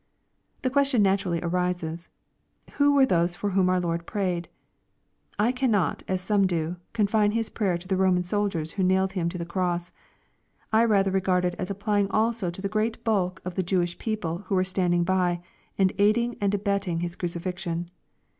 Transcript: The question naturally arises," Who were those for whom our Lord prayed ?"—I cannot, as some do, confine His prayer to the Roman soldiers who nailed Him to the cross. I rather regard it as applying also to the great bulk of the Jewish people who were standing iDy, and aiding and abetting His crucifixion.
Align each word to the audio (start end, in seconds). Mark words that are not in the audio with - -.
The 0.63 0.71
question 0.71 1.03
naturally 1.03 1.39
arises," 1.43 2.09
Who 2.79 2.91
were 2.93 3.05
those 3.05 3.35
for 3.35 3.51
whom 3.51 3.69
our 3.69 3.79
Lord 3.79 4.07
prayed 4.07 4.49
?"—I 5.37 5.51
cannot, 5.51 6.01
as 6.07 6.21
some 6.23 6.47
do, 6.47 6.77
confine 6.91 7.33
His 7.33 7.51
prayer 7.51 7.77
to 7.77 7.87
the 7.87 7.95
Roman 7.95 8.23
soldiers 8.23 8.71
who 8.71 8.83
nailed 8.83 9.13
Him 9.13 9.29
to 9.29 9.37
the 9.37 9.45
cross. 9.45 9.91
I 10.73 10.85
rather 10.85 11.11
regard 11.11 11.45
it 11.45 11.53
as 11.59 11.69
applying 11.69 12.09
also 12.09 12.49
to 12.49 12.61
the 12.63 12.67
great 12.67 13.03
bulk 13.03 13.43
of 13.45 13.53
the 13.53 13.61
Jewish 13.61 13.99
people 13.99 14.39
who 14.47 14.55
were 14.55 14.63
standing 14.63 15.05
iDy, 15.05 15.43
and 15.77 15.93
aiding 15.99 16.35
and 16.41 16.51
abetting 16.55 17.01
His 17.01 17.15
crucifixion. 17.15 17.91